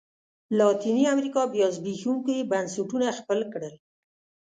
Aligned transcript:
لاتینې 0.57 1.03
امریکا 1.13 1.41
بیا 1.53 1.67
زبېښونکي 1.75 2.37
بنسټونه 2.51 3.07
خپل 3.19 3.39
کړل. 3.53 3.73